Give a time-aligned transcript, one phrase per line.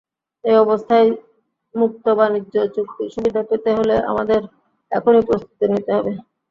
[0.43, 1.07] এ অবস্থায়
[1.75, 4.41] মুক্তবাণিজ্য চুক্তির সুবিধা পেতে হলে আমাদের
[4.91, 6.11] এখনই প্রস্তুতি নিতে হবে।